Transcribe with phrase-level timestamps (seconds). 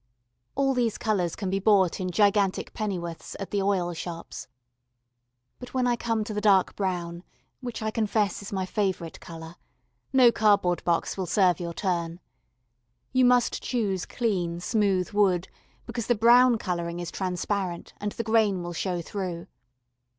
[0.55, 4.47] All these colours can be bought in gigantic penn'orths at the oil shops.
[5.59, 7.21] But when I come to the dark brown,
[7.59, 9.57] which I confess is my favourite colour,
[10.11, 12.19] no cardboard box will serve your turn.
[13.13, 15.49] You must choose clean, smooth wood,
[15.85, 19.45] because the brown colouring is transparent, and the grain will show through.